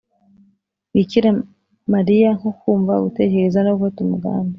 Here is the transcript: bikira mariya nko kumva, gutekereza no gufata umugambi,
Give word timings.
bikira 0.93 1.29
mariya 1.93 2.29
nko 2.37 2.49
kumva, 2.59 2.93
gutekereza 3.05 3.59
no 3.63 3.71
gufata 3.77 3.99
umugambi, 4.01 4.49